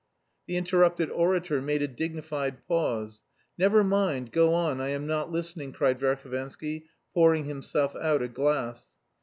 [0.47, 3.21] The interrupted orator made a dignified pause.
[3.55, 8.95] "Never mind, go on, I am not listening," cried Verhovensky, pouring himself out a glass.